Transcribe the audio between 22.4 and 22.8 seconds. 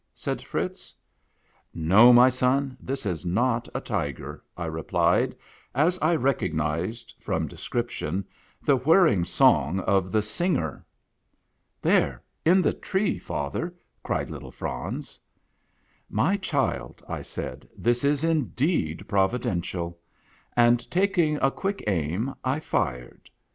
I